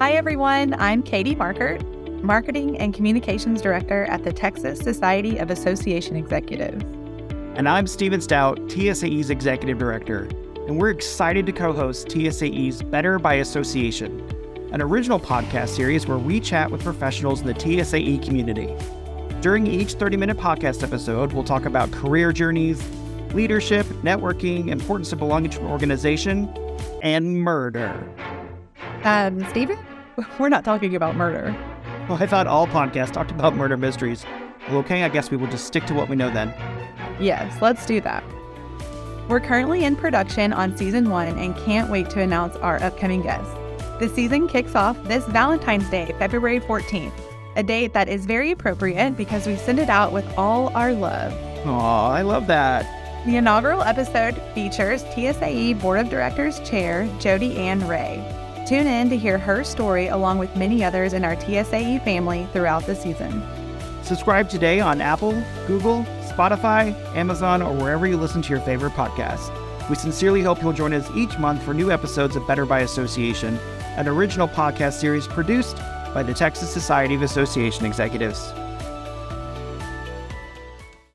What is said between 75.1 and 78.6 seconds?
produced by the Texas Society of Association Executives.